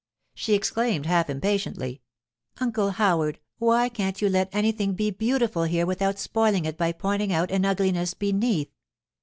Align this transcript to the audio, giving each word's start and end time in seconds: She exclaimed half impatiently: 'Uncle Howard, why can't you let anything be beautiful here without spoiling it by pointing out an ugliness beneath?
She 0.33 0.55
exclaimed 0.55 1.05
half 1.05 1.29
impatiently: 1.29 2.01
'Uncle 2.59 2.89
Howard, 2.89 3.39
why 3.59 3.87
can't 3.87 4.19
you 4.19 4.29
let 4.29 4.49
anything 4.51 4.93
be 4.95 5.11
beautiful 5.11 5.65
here 5.65 5.85
without 5.85 6.17
spoiling 6.17 6.65
it 6.65 6.75
by 6.75 6.91
pointing 6.91 7.31
out 7.31 7.51
an 7.51 7.65
ugliness 7.65 8.15
beneath? 8.15 8.71